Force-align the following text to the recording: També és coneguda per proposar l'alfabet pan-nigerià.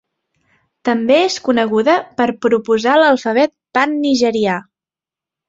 També 0.87 1.17
és 1.25 1.35
coneguda 1.47 1.97
per 2.21 2.27
proposar 2.47 2.97
l'alfabet 3.03 3.55
pan-nigerià. 3.79 4.59